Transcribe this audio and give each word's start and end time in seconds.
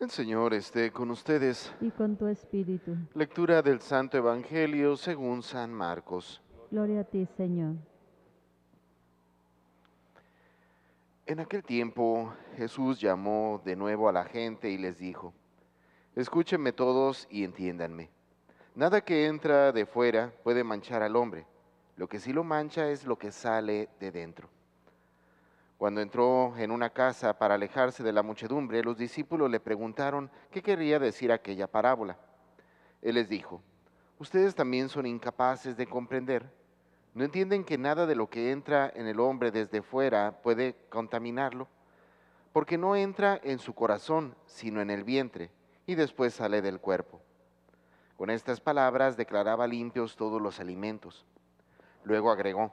El 0.00 0.10
Señor 0.10 0.52
esté 0.54 0.90
con 0.90 1.10
ustedes. 1.10 1.72
y 1.80 1.90
con 1.90 2.16
tu 2.16 2.26
espíritu. 2.26 2.96
Lectura 3.14 3.62
del 3.62 3.80
Santo 3.80 4.18
Evangelio 4.18 4.96
según 4.96 5.42
San 5.42 5.72
Marcos. 5.72 6.42
Gloria 6.70 7.00
a 7.00 7.04
ti, 7.04 7.26
Señor. 7.36 7.76
En 11.26 11.40
aquel 11.40 11.62
tiempo 11.62 12.34
Jesús 12.56 13.00
llamó 13.00 13.62
de 13.64 13.76
nuevo 13.76 14.08
a 14.08 14.12
la 14.12 14.24
gente 14.24 14.68
y 14.68 14.76
les 14.78 14.98
dijo, 14.98 15.32
Escúchenme 16.16 16.72
todos 16.72 17.26
y 17.30 17.44
entiéndanme. 17.44 18.10
Nada 18.74 19.00
que 19.00 19.26
entra 19.26 19.72
de 19.72 19.86
fuera 19.86 20.32
puede 20.42 20.64
manchar 20.64 21.02
al 21.02 21.16
hombre. 21.16 21.46
Lo 21.96 22.08
que 22.08 22.18
sí 22.20 22.32
lo 22.32 22.44
mancha 22.44 22.90
es 22.90 23.06
lo 23.06 23.16
que 23.16 23.30
sale 23.30 23.88
de 24.00 24.10
dentro. 24.10 24.48
Cuando 25.84 26.00
entró 26.00 26.56
en 26.56 26.70
una 26.70 26.88
casa 26.88 27.36
para 27.38 27.56
alejarse 27.56 28.02
de 28.02 28.14
la 28.14 28.22
muchedumbre, 28.22 28.82
los 28.82 28.96
discípulos 28.96 29.50
le 29.50 29.60
preguntaron 29.60 30.30
qué 30.50 30.62
quería 30.62 30.98
decir 30.98 31.30
aquella 31.30 31.66
parábola. 31.66 32.16
Él 33.02 33.16
les 33.16 33.28
dijo, 33.28 33.60
ustedes 34.18 34.54
también 34.54 34.88
son 34.88 35.04
incapaces 35.04 35.76
de 35.76 35.86
comprender. 35.86 36.50
¿No 37.12 37.22
entienden 37.22 37.64
que 37.64 37.76
nada 37.76 38.06
de 38.06 38.14
lo 38.14 38.30
que 38.30 38.50
entra 38.50 38.90
en 38.96 39.06
el 39.06 39.20
hombre 39.20 39.50
desde 39.50 39.82
fuera 39.82 40.40
puede 40.42 40.74
contaminarlo? 40.88 41.68
Porque 42.54 42.78
no 42.78 42.96
entra 42.96 43.38
en 43.44 43.58
su 43.58 43.74
corazón, 43.74 44.34
sino 44.46 44.80
en 44.80 44.88
el 44.88 45.04
vientre, 45.04 45.50
y 45.84 45.96
después 45.96 46.32
sale 46.32 46.62
del 46.62 46.80
cuerpo. 46.80 47.20
Con 48.16 48.30
estas 48.30 48.58
palabras 48.58 49.18
declaraba 49.18 49.66
limpios 49.66 50.16
todos 50.16 50.40
los 50.40 50.60
alimentos. 50.60 51.26
Luego 52.04 52.30
agregó, 52.30 52.72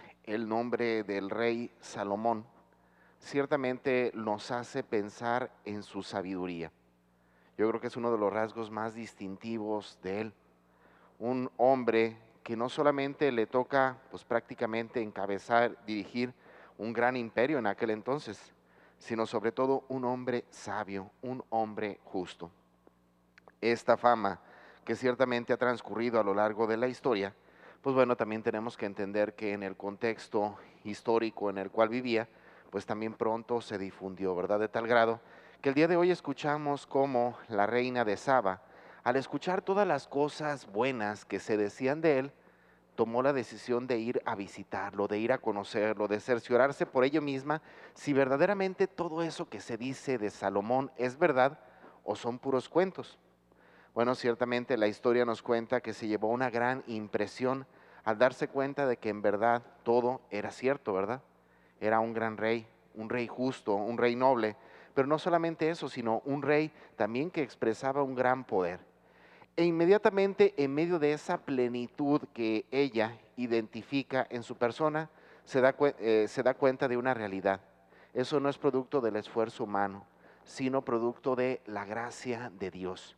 el 0.33 0.47
nombre 0.47 1.03
del 1.03 1.29
rey 1.29 1.69
Salomón, 1.81 2.45
ciertamente 3.19 4.11
nos 4.15 4.49
hace 4.51 4.81
pensar 4.81 5.51
en 5.65 5.83
su 5.83 6.03
sabiduría. 6.03 6.71
Yo 7.57 7.67
creo 7.67 7.81
que 7.81 7.87
es 7.87 7.97
uno 7.97 8.11
de 8.13 8.17
los 8.17 8.31
rasgos 8.31 8.71
más 8.71 8.95
distintivos 8.95 9.99
de 10.01 10.21
él. 10.21 10.33
Un 11.19 11.51
hombre 11.57 12.17
que 12.43 12.55
no 12.55 12.69
solamente 12.69 13.29
le 13.33 13.45
toca 13.45 13.97
pues 14.09 14.23
prácticamente 14.23 15.01
encabezar, 15.01 15.77
dirigir 15.85 16.33
un 16.77 16.93
gran 16.93 17.17
imperio 17.17 17.59
en 17.59 17.67
aquel 17.67 17.89
entonces, 17.89 18.53
sino 18.99 19.25
sobre 19.25 19.51
todo 19.51 19.83
un 19.89 20.05
hombre 20.05 20.45
sabio, 20.49 21.11
un 21.21 21.43
hombre 21.49 21.99
justo. 22.05 22.49
Esta 23.59 23.97
fama 23.97 24.39
que 24.85 24.95
ciertamente 24.95 25.51
ha 25.51 25.57
transcurrido 25.57 26.21
a 26.21 26.23
lo 26.23 26.33
largo 26.33 26.67
de 26.67 26.77
la 26.77 26.87
historia, 26.87 27.35
pues 27.81 27.95
bueno, 27.95 28.15
también 28.15 28.43
tenemos 28.43 28.77
que 28.77 28.85
entender 28.85 29.33
que 29.33 29.53
en 29.53 29.63
el 29.63 29.75
contexto 29.75 30.55
histórico 30.83 31.49
en 31.49 31.57
el 31.57 31.71
cual 31.71 31.89
vivía, 31.89 32.27
pues 32.69 32.85
también 32.85 33.13
pronto 33.13 33.59
se 33.61 33.77
difundió, 33.77 34.35
¿verdad? 34.35 34.59
De 34.59 34.67
tal 34.67 34.87
grado 34.87 35.19
que 35.61 35.69
el 35.69 35.75
día 35.75 35.87
de 35.87 35.95
hoy 35.95 36.09
escuchamos 36.09 36.87
cómo 36.87 37.37
la 37.47 37.67
reina 37.67 38.03
de 38.03 38.17
Saba, 38.17 38.61
al 39.03 39.15
escuchar 39.15 39.61
todas 39.61 39.87
las 39.87 40.07
cosas 40.07 40.65
buenas 40.71 41.25
que 41.25 41.39
se 41.39 41.57
decían 41.57 42.01
de 42.01 42.19
él, 42.19 42.31
tomó 42.95 43.23
la 43.23 43.33
decisión 43.33 43.87
de 43.87 43.97
ir 43.97 44.21
a 44.25 44.35
visitarlo, 44.35 45.07
de 45.07 45.19
ir 45.19 45.31
a 45.31 45.39
conocerlo, 45.39 46.07
de 46.07 46.19
cerciorarse 46.19 46.85
por 46.85 47.03
ello 47.03 47.21
misma 47.21 47.61
si 47.93 48.13
verdaderamente 48.13 48.87
todo 48.87 49.23
eso 49.23 49.49
que 49.49 49.59
se 49.59 49.77
dice 49.77 50.17
de 50.17 50.29
Salomón 50.29 50.91
es 50.97 51.17
verdad 51.17 51.59
o 52.03 52.15
son 52.15 52.37
puros 52.37 52.69
cuentos. 52.69 53.19
Bueno, 53.93 54.15
ciertamente 54.15 54.77
la 54.77 54.87
historia 54.87 55.25
nos 55.25 55.41
cuenta 55.41 55.81
que 55.81 55.91
se 55.91 56.07
llevó 56.07 56.29
una 56.29 56.49
gran 56.49 56.81
impresión 56.87 57.65
al 58.05 58.17
darse 58.17 58.47
cuenta 58.47 58.87
de 58.87 58.95
que 58.95 59.09
en 59.09 59.21
verdad 59.21 59.63
todo 59.83 60.21
era 60.29 60.49
cierto, 60.51 60.93
¿verdad? 60.93 61.21
Era 61.81 61.99
un 61.99 62.13
gran 62.13 62.37
rey, 62.37 62.65
un 62.95 63.09
rey 63.09 63.27
justo, 63.27 63.75
un 63.75 63.97
rey 63.97 64.15
noble, 64.15 64.55
pero 64.93 65.09
no 65.09 65.19
solamente 65.19 65.69
eso, 65.69 65.89
sino 65.89 66.21
un 66.23 66.41
rey 66.41 66.71
también 66.95 67.29
que 67.29 67.43
expresaba 67.43 68.01
un 68.01 68.15
gran 68.15 68.45
poder. 68.45 68.79
E 69.57 69.65
inmediatamente 69.65 70.53
en 70.55 70.73
medio 70.73 70.97
de 70.97 71.11
esa 71.11 71.37
plenitud 71.39 72.21
que 72.33 72.65
ella 72.71 73.19
identifica 73.35 74.25
en 74.29 74.43
su 74.43 74.55
persona, 74.55 75.09
se 75.43 75.59
da, 75.59 75.75
eh, 75.99 76.27
se 76.29 76.43
da 76.43 76.53
cuenta 76.53 76.87
de 76.87 76.95
una 76.95 77.13
realidad. 77.13 77.59
Eso 78.13 78.39
no 78.39 78.47
es 78.47 78.57
producto 78.57 79.01
del 79.01 79.17
esfuerzo 79.17 79.65
humano, 79.65 80.05
sino 80.45 80.81
producto 80.81 81.35
de 81.35 81.61
la 81.65 81.83
gracia 81.83 82.53
de 82.57 82.71
Dios 82.71 83.17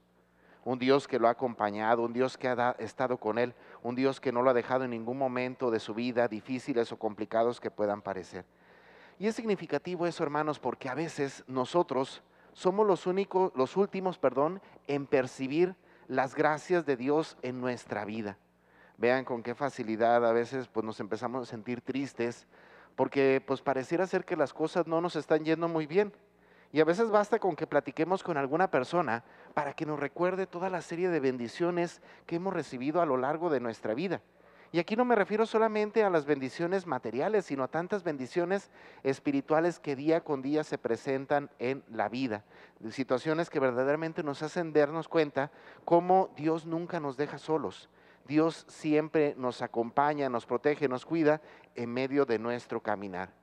un 0.65 0.79
Dios 0.79 1.07
que 1.07 1.19
lo 1.19 1.27
ha 1.27 1.31
acompañado, 1.31 2.03
un 2.03 2.13
Dios 2.13 2.37
que 2.37 2.47
ha 2.47 2.75
estado 2.79 3.17
con 3.17 3.37
él, 3.37 3.53
un 3.81 3.95
Dios 3.95 4.19
que 4.19 4.31
no 4.31 4.41
lo 4.41 4.49
ha 4.49 4.53
dejado 4.53 4.83
en 4.85 4.91
ningún 4.91 5.17
momento 5.17 5.71
de 5.71 5.79
su 5.79 5.93
vida, 5.93 6.27
difíciles 6.27 6.91
o 6.91 6.99
complicados 6.99 7.59
que 7.59 7.71
puedan 7.71 8.01
parecer. 8.01 8.45
Y 9.19 9.27
es 9.27 9.35
significativo 9.35 10.07
eso, 10.07 10.23
hermanos, 10.23 10.59
porque 10.59 10.89
a 10.89 10.95
veces 10.95 11.43
nosotros 11.47 12.23
somos 12.53 12.87
los 12.87 13.07
únicos, 13.07 13.51
los 13.55 13.77
últimos, 13.77 14.17
perdón, 14.17 14.61
en 14.87 15.05
percibir 15.05 15.75
las 16.07 16.35
gracias 16.35 16.85
de 16.85 16.97
Dios 16.97 17.37
en 17.41 17.59
nuestra 17.59 18.05
vida. 18.05 18.37
Vean 18.97 19.25
con 19.25 19.43
qué 19.43 19.55
facilidad 19.55 20.25
a 20.25 20.33
veces 20.33 20.67
pues 20.67 20.85
nos 20.85 20.99
empezamos 20.99 21.43
a 21.43 21.51
sentir 21.51 21.81
tristes 21.81 22.47
porque 22.95 23.43
pues 23.45 23.61
pareciera 23.61 24.05
ser 24.05 24.23
que 24.23 24.35
las 24.35 24.53
cosas 24.53 24.87
no 24.87 25.01
nos 25.01 25.15
están 25.15 25.43
yendo 25.43 25.67
muy 25.67 25.87
bien. 25.87 26.13
Y 26.73 26.81
a 26.81 26.85
veces 26.85 27.11
basta 27.11 27.37
con 27.37 27.55
que 27.55 27.67
platiquemos 27.67 28.23
con 28.23 28.35
alguna 28.35 28.71
persona 28.71 29.23
para 29.53 29.73
que 29.73 29.85
nos 29.85 29.99
recuerde 29.99 30.47
toda 30.47 30.71
la 30.71 30.81
serie 30.81 31.09
de 31.09 31.19
bendiciones 31.19 32.01
que 32.25 32.37
hemos 32.37 32.51
recibido 32.51 32.99
a 32.99 33.05
lo 33.05 33.15
largo 33.15 33.51
de 33.51 33.59
nuestra 33.59 33.93
vida. 33.93 34.21
Y 34.71 34.79
aquí 34.79 34.95
no 34.95 35.05
me 35.05 35.13
refiero 35.13 35.45
solamente 35.45 36.03
a 36.03 36.09
las 36.09 36.25
bendiciones 36.25 36.87
materiales, 36.87 37.45
sino 37.45 37.63
a 37.63 37.67
tantas 37.67 38.03
bendiciones 38.03 38.71
espirituales 39.03 39.79
que 39.79 39.95
día 39.95 40.21
con 40.21 40.41
día 40.41 40.63
se 40.63 40.79
presentan 40.79 41.51
en 41.59 41.83
la 41.91 42.09
vida. 42.09 42.43
Situaciones 42.89 43.51
que 43.51 43.59
verdaderamente 43.59 44.23
nos 44.23 44.41
hacen 44.41 44.73
darnos 44.73 45.07
cuenta 45.07 45.51
cómo 45.85 46.31
Dios 46.35 46.65
nunca 46.65 46.99
nos 46.99 47.17
deja 47.17 47.37
solos. 47.37 47.87
Dios 48.25 48.65
siempre 48.67 49.35
nos 49.37 49.61
acompaña, 49.61 50.27
nos 50.27 50.47
protege, 50.47 50.87
nos 50.87 51.05
cuida 51.05 51.39
en 51.75 51.93
medio 51.93 52.25
de 52.25 52.39
nuestro 52.39 52.81
caminar. 52.81 53.42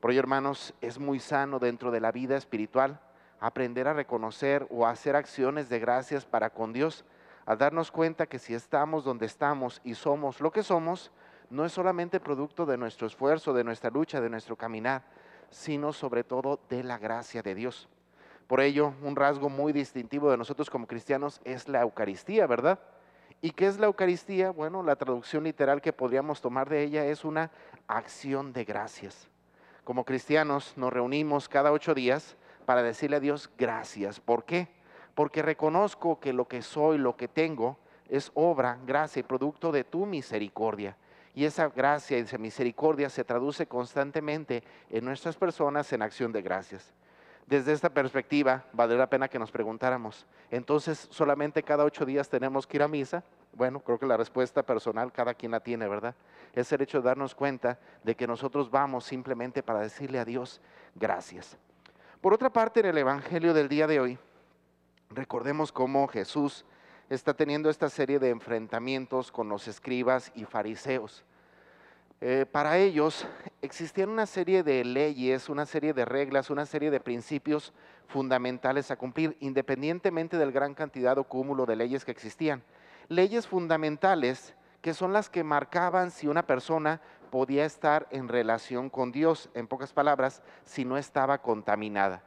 Por 0.00 0.10
ello, 0.10 0.20
hermanos, 0.20 0.72
es 0.80 0.98
muy 0.98 1.20
sano 1.20 1.58
dentro 1.58 1.90
de 1.90 2.00
la 2.00 2.10
vida 2.10 2.36
espiritual 2.36 2.98
aprender 3.38 3.86
a 3.86 3.92
reconocer 3.92 4.66
o 4.70 4.86
a 4.86 4.90
hacer 4.90 5.14
acciones 5.14 5.68
de 5.68 5.78
gracias 5.78 6.24
para 6.24 6.48
con 6.50 6.72
Dios, 6.72 7.04
al 7.44 7.58
darnos 7.58 7.90
cuenta 7.90 8.26
que 8.26 8.38
si 8.38 8.54
estamos 8.54 9.04
donde 9.04 9.26
estamos 9.26 9.80
y 9.84 9.94
somos 9.94 10.40
lo 10.40 10.52
que 10.52 10.62
somos, 10.62 11.10
no 11.50 11.66
es 11.66 11.72
solamente 11.72 12.18
producto 12.18 12.64
de 12.64 12.78
nuestro 12.78 13.06
esfuerzo, 13.06 13.52
de 13.52 13.64
nuestra 13.64 13.90
lucha, 13.90 14.22
de 14.22 14.30
nuestro 14.30 14.56
caminar, 14.56 15.02
sino 15.50 15.92
sobre 15.92 16.24
todo 16.24 16.60
de 16.70 16.82
la 16.82 16.96
gracia 16.96 17.42
de 17.42 17.54
Dios. 17.54 17.88
Por 18.46 18.60
ello, 18.60 18.94
un 19.02 19.16
rasgo 19.16 19.50
muy 19.50 19.72
distintivo 19.72 20.30
de 20.30 20.38
nosotros 20.38 20.70
como 20.70 20.86
cristianos 20.86 21.42
es 21.44 21.68
la 21.68 21.82
Eucaristía, 21.82 22.46
¿verdad? 22.46 22.78
¿Y 23.42 23.50
qué 23.50 23.66
es 23.66 23.78
la 23.78 23.86
Eucaristía? 23.86 24.50
Bueno, 24.50 24.82
la 24.82 24.96
traducción 24.96 25.44
literal 25.44 25.82
que 25.82 25.92
podríamos 25.92 26.40
tomar 26.40 26.70
de 26.70 26.82
ella 26.82 27.04
es 27.04 27.24
una 27.24 27.50
acción 27.86 28.52
de 28.52 28.64
gracias 28.64 29.30
como 29.84 30.04
cristianos 30.04 30.74
nos 30.76 30.92
reunimos 30.92 31.48
cada 31.48 31.72
ocho 31.72 31.94
días 31.94 32.36
para 32.66 32.82
decirle 32.82 33.16
a 33.16 33.20
Dios 33.20 33.50
gracias. 33.58 34.20
¿Por 34.20 34.44
qué? 34.44 34.68
Porque 35.14 35.42
reconozco 35.42 36.20
que 36.20 36.32
lo 36.32 36.46
que 36.46 36.62
soy, 36.62 36.98
lo 36.98 37.16
que 37.16 37.28
tengo, 37.28 37.78
es 38.08 38.30
obra, 38.34 38.78
gracia 38.86 39.20
y 39.20 39.24
producto 39.24 39.72
de 39.72 39.84
tu 39.84 40.06
misericordia. 40.06 40.96
Y 41.34 41.44
esa 41.44 41.68
gracia 41.68 42.18
y 42.18 42.22
esa 42.22 42.38
misericordia 42.38 43.08
se 43.08 43.24
traduce 43.24 43.66
constantemente 43.66 44.62
en 44.90 45.04
nuestras 45.04 45.36
personas 45.36 45.92
en 45.92 46.02
acción 46.02 46.32
de 46.32 46.42
gracias. 46.42 46.92
Desde 47.46 47.72
esta 47.72 47.90
perspectiva, 47.90 48.64
vale 48.72 48.96
la 48.96 49.08
pena 49.08 49.28
que 49.28 49.38
nos 49.38 49.50
preguntáramos, 49.50 50.26
entonces 50.50 51.08
solamente 51.10 51.62
cada 51.62 51.84
ocho 51.84 52.04
días 52.04 52.28
tenemos 52.28 52.66
que 52.66 52.76
ir 52.76 52.82
a 52.82 52.88
misa, 52.88 53.24
bueno, 53.52 53.80
creo 53.80 53.98
que 53.98 54.06
la 54.06 54.16
respuesta 54.16 54.62
personal 54.62 55.12
cada 55.12 55.34
quien 55.34 55.52
la 55.52 55.60
tiene, 55.60 55.88
¿verdad? 55.88 56.14
Es 56.52 56.72
el 56.72 56.82
hecho 56.82 56.98
de 56.98 57.04
darnos 57.04 57.34
cuenta 57.34 57.78
de 58.04 58.14
que 58.14 58.26
nosotros 58.26 58.70
vamos 58.70 59.04
simplemente 59.04 59.62
para 59.62 59.80
decirle 59.80 60.18
a 60.18 60.24
Dios 60.24 60.60
gracias. 60.94 61.56
Por 62.20 62.34
otra 62.34 62.50
parte, 62.50 62.80
en 62.80 62.86
el 62.86 62.98
Evangelio 62.98 63.54
del 63.54 63.68
día 63.68 63.86
de 63.86 64.00
hoy, 64.00 64.18
recordemos 65.10 65.72
cómo 65.72 66.06
Jesús 66.08 66.64
está 67.08 67.34
teniendo 67.34 67.70
esta 67.70 67.88
serie 67.88 68.18
de 68.18 68.30
enfrentamientos 68.30 69.32
con 69.32 69.48
los 69.48 69.66
escribas 69.66 70.30
y 70.34 70.44
fariseos. 70.44 71.24
Eh, 72.22 72.44
para 72.50 72.76
ellos, 72.76 73.26
existían 73.62 74.10
una 74.10 74.26
serie 74.26 74.62
de 74.62 74.84
leyes, 74.84 75.48
una 75.48 75.64
serie 75.64 75.94
de 75.94 76.04
reglas, 76.04 76.50
una 76.50 76.66
serie 76.66 76.90
de 76.90 77.00
principios 77.00 77.72
fundamentales 78.08 78.90
a 78.90 78.96
cumplir, 78.96 79.36
independientemente 79.40 80.36
del 80.36 80.52
gran 80.52 80.74
cantidad 80.74 81.16
o 81.16 81.24
cúmulo 81.24 81.64
de 81.64 81.76
leyes 81.76 82.04
que 82.04 82.10
existían. 82.10 82.62
Leyes 83.10 83.48
fundamentales 83.48 84.54
que 84.82 84.94
son 84.94 85.12
las 85.12 85.28
que 85.28 85.42
marcaban 85.42 86.12
si 86.12 86.28
una 86.28 86.46
persona 86.46 87.00
podía 87.32 87.64
estar 87.64 88.06
en 88.12 88.28
relación 88.28 88.88
con 88.88 89.10
Dios, 89.10 89.50
en 89.54 89.66
pocas 89.66 89.92
palabras, 89.92 90.44
si 90.64 90.84
no 90.84 90.96
estaba 90.96 91.42
contaminada. 91.42 92.22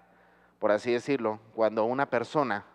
Por 0.59 0.71
así 0.71 0.91
decirlo, 0.91 1.39
cuando 1.55 1.85
una 1.85 2.09
persona 2.09 2.65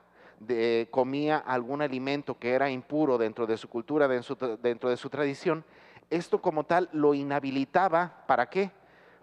comía 0.91 1.37
algún 1.37 1.83
alimento 1.83 2.39
que 2.39 2.53
era 2.53 2.71
impuro 2.71 3.19
dentro 3.19 3.47
de 3.47 3.59
su 3.59 3.69
cultura, 3.69 4.09
dentro 4.09 4.89
de 4.89 4.97
su 4.97 5.11
tradición, 5.11 5.63
esto 6.09 6.41
como 6.41 6.65
tal 6.65 6.89
lo 6.93 7.13
inhabilitaba, 7.13 8.25
¿para 8.27 8.49
qué? 8.49 8.71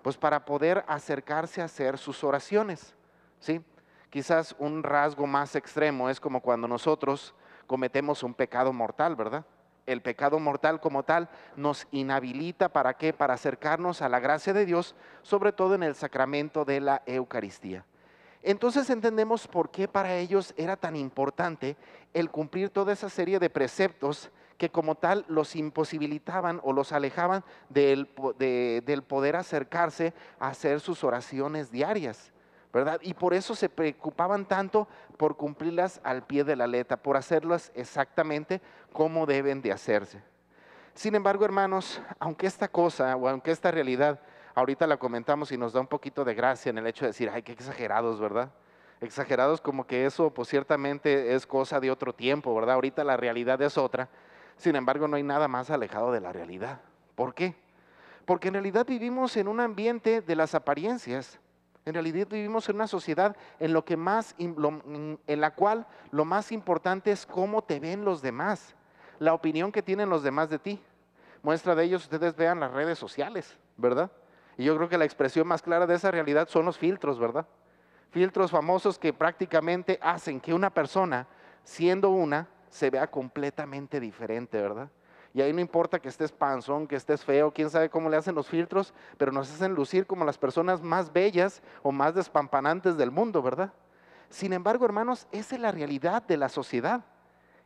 Pues 0.04 0.16
para 0.16 0.46
poder 0.46 0.86
acercarse 0.88 1.60
a 1.60 1.66
hacer 1.66 1.98
sus 1.98 2.24
oraciones, 2.24 2.94
¿sí? 3.40 3.62
Quizás 4.12 4.56
un 4.60 4.84
rasgo 4.84 5.26
más 5.26 5.56
extremo 5.56 6.08
es 6.08 6.20
como 6.20 6.40
cuando 6.40 6.68
nosotros 6.68 7.34
cometemos 7.68 8.24
un 8.24 8.34
pecado 8.34 8.74
mortal, 8.74 9.16
¿verdad? 9.16 9.46
El 9.86 10.02
pecado 10.02 10.40
mortal 10.40 10.80
como 10.80 11.04
tal 11.04 11.30
nos 11.56 11.88
inhabilita 11.92 12.70
para 12.70 12.96
qué? 12.96 13.14
Para 13.14 13.36
acercarnos 13.36 14.02
a 14.02 14.10
la 14.10 14.20
gracia 14.20 14.54
de 14.54 14.66
Dios, 14.66 14.96
sobre 15.22 15.52
todo 15.52 15.76
en 15.76 15.84
el 15.84 15.96
sacramento 15.96 16.66
de 16.66 16.82
la 16.82 17.04
Eucaristía. 17.06 17.86
Entonces 18.42 18.90
entendemos 18.90 19.48
por 19.48 19.72
qué 19.72 19.88
para 19.88 20.16
ellos 20.18 20.54
era 20.56 20.78
tan 20.78 20.96
importante 20.96 21.78
el 22.14 22.30
cumplir 22.30 22.70
toda 22.70 22.94
esa 22.94 23.10
serie 23.10 23.40
de 23.40 23.50
preceptos 23.50 24.30
que 24.58 24.70
como 24.70 24.96
tal 24.96 25.26
los 25.28 25.56
imposibilitaban 25.56 26.62
o 26.64 26.72
los 26.72 26.92
alejaban 26.92 27.44
del, 27.70 28.10
del 28.38 29.04
poder 29.04 29.36
acercarse 29.36 30.14
a 30.40 30.50
hacer 30.50 30.80
sus 30.80 31.04
oraciones 31.04 31.72
diarias. 31.72 32.32
Y 33.02 33.14
por 33.14 33.34
eso 33.34 33.56
se 33.56 33.70
preocupaban 33.70 34.46
tanto 34.46 34.88
por 35.18 35.38
cumplirlas 35.38 36.02
al 36.04 36.24
pie 36.24 36.44
de 36.44 36.56
la 36.56 36.68
letra, 36.68 36.98
por 36.98 37.18
hacerlas 37.18 37.72
exactamente 37.76 38.62
como 38.92 39.26
deben 39.26 39.62
de 39.62 39.72
hacerse. 39.72 40.22
Sin 40.94 41.16
embargo, 41.16 41.46
hermanos, 41.46 42.02
aunque 42.20 42.48
esta 42.48 42.68
cosa 42.68 43.16
o 43.16 43.28
aunque 43.28 43.52
esta 43.52 43.72
realidad, 43.72 44.20
ahorita 44.56 44.88
la 44.88 44.98
comentamos 44.98 45.52
y 45.52 45.58
nos 45.58 45.74
da 45.74 45.82
un 45.82 45.88
poquito 45.88 46.24
de 46.24 46.34
gracia 46.34 46.70
en 46.70 46.78
el 46.78 46.88
hecho 46.88 47.06
de 47.06 47.10
decir, 47.10 47.30
ay, 47.34 47.44
qué 47.44 47.52
exagerados, 47.52 48.20
¿verdad? 48.20 48.50
Exagerados 49.02 49.60
como 49.60 49.86
que 49.86 50.06
eso, 50.06 50.34
pues 50.34 50.48
ciertamente 50.48 51.36
es 51.36 51.46
cosa 51.46 51.80
de 51.80 51.92
otro 51.92 52.14
tiempo, 52.14 52.56
¿verdad? 52.56 52.76
Ahorita 52.76 53.04
la 53.04 53.18
realidad 53.18 53.62
es 53.62 53.78
otra. 53.78 54.10
Sin 54.58 54.76
embargo, 54.76 55.08
no 55.08 55.18
hay 55.18 55.24
nada 55.24 55.48
más 55.48 55.70
alejado 55.70 56.14
de 56.14 56.22
la 56.22 56.32
realidad. 56.32 56.80
¿Por 57.16 57.34
qué? 57.34 57.56
Porque 58.26 58.48
en 58.48 58.54
realidad 58.56 58.86
vivimos 58.86 59.36
en 59.38 59.50
un 59.50 59.60
ambiente 59.60 60.22
de 60.22 60.36
las 60.36 60.56
apariencias. 60.56 61.40
En 61.86 61.94
realidad 61.94 62.28
vivimos 62.28 62.68
en 62.68 62.76
una 62.78 62.88
sociedad 62.88 63.36
en, 63.60 63.72
lo 63.72 63.86
que 63.86 63.96
más, 63.96 64.34
en 64.40 65.20
la 65.28 65.54
cual 65.54 65.86
lo 66.10 66.26
más 66.26 66.52
importante 66.52 67.12
es 67.12 67.28
cómo 67.28 67.64
te 67.64 67.80
ven 67.80 68.04
los 68.04 68.24
demás, 68.24 68.76
la 69.20 69.36
opinión 69.36 69.72
que 69.72 69.84
tienen 69.84 70.10
los 70.10 70.24
demás 70.24 70.50
de 70.50 70.58
ti. 70.58 70.82
Muestra 71.44 71.76
de 71.76 71.84
ellos, 71.84 72.04
ustedes 72.04 72.36
vean 72.36 72.60
las 72.60 72.72
redes 72.72 72.98
sociales, 72.98 73.56
¿verdad? 73.78 74.12
Y 74.58 74.64
yo 74.64 74.76
creo 74.76 74.90
que 74.90 74.98
la 74.98 75.06
expresión 75.06 75.48
más 75.48 75.62
clara 75.62 75.86
de 75.86 75.94
esa 75.94 76.10
realidad 76.10 76.48
son 76.50 76.66
los 76.66 76.80
filtros, 76.80 77.20
¿verdad? 77.20 77.46
Filtros 78.10 78.50
famosos 78.50 78.98
que 78.98 79.14
prácticamente 79.14 80.00
hacen 80.02 80.42
que 80.42 80.56
una 80.56 80.72
persona, 80.72 81.28
siendo 81.64 82.10
una, 82.10 82.48
se 82.70 82.90
vea 82.90 83.06
completamente 83.06 84.00
diferente, 84.00 84.60
¿verdad? 84.60 84.90
Y 85.36 85.42
ahí 85.42 85.52
no 85.52 85.60
importa 85.60 86.00
que 86.00 86.08
estés 86.08 86.32
panzón, 86.32 86.88
que 86.88 86.96
estés 86.96 87.26
feo, 87.26 87.52
quién 87.52 87.70
sabe 87.70 87.90
cómo 87.90 88.10
le 88.10 88.16
hacen 88.16 88.36
los 88.36 88.48
filtros, 88.48 88.94
pero 89.18 89.34
nos 89.34 89.52
hacen 89.52 89.74
lucir 89.74 90.08
como 90.08 90.24
las 90.24 90.38
personas 90.38 90.82
más 90.82 91.12
bellas 91.12 91.62
o 91.84 91.92
más 91.92 92.16
despampanantes 92.16 92.96
del 92.96 93.12
mundo, 93.12 93.42
¿verdad? 93.42 93.74
Sin 94.30 94.54
embargo, 94.54 94.86
hermanos, 94.86 95.28
esa 95.34 95.56
es 95.56 95.62
la 95.62 95.74
realidad 95.74 96.24
de 96.24 96.38
la 96.38 96.48
sociedad. 96.48 97.04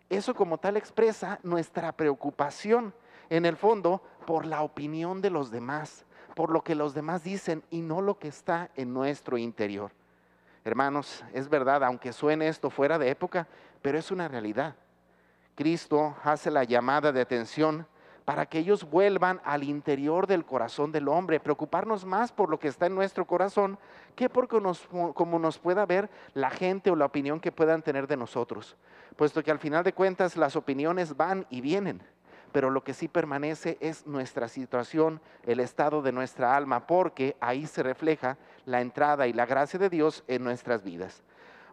Eso 0.09 0.33
como 0.33 0.57
tal 0.57 0.77
expresa 0.77 1.39
nuestra 1.43 1.91
preocupación, 1.91 2.91
en 3.29 3.45
el 3.45 3.55
fondo, 3.55 4.01
por 4.25 4.47
la 4.47 4.63
opinión 4.63 5.21
de 5.21 5.29
los 5.29 5.51
demás, 5.51 6.05
por 6.35 6.49
lo 6.49 6.63
que 6.63 6.73
los 6.73 6.95
demás 6.95 7.23
dicen 7.23 7.63
y 7.69 7.81
no 7.81 8.01
lo 8.01 8.17
que 8.17 8.29
está 8.29 8.71
en 8.77 8.95
nuestro 8.95 9.37
interior. 9.37 9.91
Hermanos, 10.65 11.23
es 11.33 11.47
verdad, 11.47 11.83
aunque 11.83 12.13
suene 12.13 12.47
esto 12.47 12.71
fuera 12.71 12.97
de 12.97 13.11
época, 13.11 13.47
pero 13.83 13.99
es 13.99 14.09
una 14.09 14.27
realidad. 14.27 14.75
Cristo 15.59 16.15
hace 16.23 16.49
la 16.49 16.63
llamada 16.63 17.11
de 17.11 17.19
atención 17.19 17.85
para 18.23 18.45
que 18.45 18.59
ellos 18.59 18.89
vuelvan 18.89 19.41
al 19.43 19.63
interior 19.63 20.25
del 20.25 20.45
corazón 20.45 20.93
del 20.93 21.09
hombre, 21.09 21.41
preocuparnos 21.41 22.05
más 22.05 22.31
por 22.31 22.49
lo 22.49 22.57
que 22.57 22.69
está 22.69 22.85
en 22.85 22.95
nuestro 22.95 23.27
corazón 23.27 23.77
que 24.15 24.29
por 24.29 24.47
como 24.47 25.37
nos 25.37 25.59
pueda 25.59 25.85
ver 25.85 26.09
la 26.33 26.49
gente 26.49 26.89
o 26.89 26.95
la 26.95 27.03
opinión 27.03 27.41
que 27.41 27.51
puedan 27.51 27.81
tener 27.81 28.07
de 28.07 28.15
nosotros, 28.15 28.77
puesto 29.17 29.43
que 29.43 29.51
al 29.51 29.59
final 29.59 29.83
de 29.83 29.91
cuentas 29.91 30.37
las 30.37 30.55
opiniones 30.55 31.17
van 31.17 31.45
y 31.49 31.59
vienen, 31.59 32.01
pero 32.53 32.69
lo 32.69 32.81
que 32.81 32.93
sí 32.93 33.09
permanece 33.09 33.77
es 33.81 34.07
nuestra 34.07 34.47
situación, 34.47 35.19
el 35.45 35.59
estado 35.59 36.01
de 36.01 36.13
nuestra 36.13 36.55
alma, 36.55 36.87
porque 36.87 37.35
ahí 37.41 37.67
se 37.67 37.83
refleja 37.83 38.37
la 38.65 38.79
entrada 38.79 39.27
y 39.27 39.33
la 39.33 39.45
gracia 39.45 39.77
de 39.77 39.89
Dios 39.89 40.23
en 40.29 40.41
nuestras 40.41 40.83
vidas. 40.83 41.21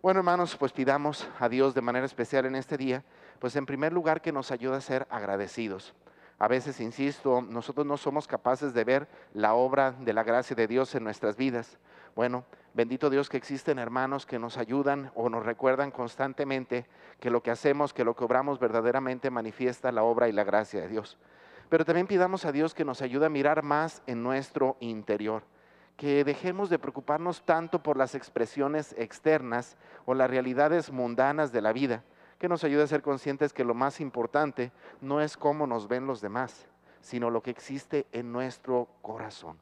Bueno, 0.02 0.20
hermanos, 0.20 0.56
pues 0.56 0.72
pidamos 0.72 1.26
a 1.38 1.48
Dios 1.48 1.74
de 1.74 1.80
manera 1.80 2.06
especial 2.06 2.46
en 2.46 2.56
este 2.56 2.76
día 2.76 3.04
pues 3.38 3.56
en 3.56 3.66
primer 3.66 3.92
lugar 3.92 4.20
que 4.20 4.32
nos 4.32 4.50
ayuda 4.50 4.76
a 4.76 4.80
ser 4.80 5.06
agradecidos. 5.10 5.94
A 6.38 6.48
veces, 6.48 6.80
insisto, 6.80 7.40
nosotros 7.40 7.86
no 7.86 7.96
somos 7.96 8.26
capaces 8.26 8.74
de 8.74 8.84
ver 8.84 9.08
la 9.32 9.54
obra 9.54 9.92
de 9.92 10.12
la 10.12 10.22
gracia 10.22 10.54
de 10.54 10.66
Dios 10.66 10.94
en 10.94 11.04
nuestras 11.04 11.36
vidas. 11.36 11.78
Bueno, 12.14 12.44
bendito 12.74 13.08
Dios 13.08 13.30
que 13.30 13.38
existen 13.38 13.78
hermanos 13.78 14.26
que 14.26 14.38
nos 14.38 14.58
ayudan 14.58 15.10
o 15.14 15.30
nos 15.30 15.46
recuerdan 15.46 15.90
constantemente 15.90 16.86
que 17.20 17.30
lo 17.30 17.42
que 17.42 17.50
hacemos, 17.50 17.94
que 17.94 18.04
lo 18.04 18.14
que 18.14 18.24
obramos 18.24 18.58
verdaderamente 18.58 19.30
manifiesta 19.30 19.92
la 19.92 20.02
obra 20.02 20.28
y 20.28 20.32
la 20.32 20.44
gracia 20.44 20.82
de 20.82 20.88
Dios. 20.88 21.16
Pero 21.70 21.84
también 21.84 22.06
pidamos 22.06 22.44
a 22.44 22.52
Dios 22.52 22.74
que 22.74 22.84
nos 22.84 23.00
ayude 23.00 23.26
a 23.26 23.30
mirar 23.30 23.62
más 23.62 24.02
en 24.06 24.22
nuestro 24.22 24.76
interior, 24.80 25.42
que 25.96 26.22
dejemos 26.22 26.68
de 26.68 26.78
preocuparnos 26.78 27.42
tanto 27.46 27.82
por 27.82 27.96
las 27.96 28.14
expresiones 28.14 28.94
externas 28.98 29.76
o 30.04 30.14
las 30.14 30.28
realidades 30.30 30.92
mundanas 30.92 31.50
de 31.50 31.62
la 31.62 31.72
vida, 31.72 32.04
que 32.38 32.48
nos 32.48 32.64
ayude 32.64 32.82
a 32.82 32.86
ser 32.86 33.02
conscientes 33.02 33.52
que 33.52 33.64
lo 33.64 33.74
más 33.74 34.00
importante 34.00 34.72
no 35.00 35.20
es 35.20 35.36
cómo 35.36 35.66
nos 35.66 35.88
ven 35.88 36.06
los 36.06 36.20
demás, 36.20 36.66
sino 37.00 37.30
lo 37.30 37.42
que 37.42 37.50
existe 37.50 38.06
en 38.12 38.32
nuestro 38.32 38.88
corazón. 39.02 39.58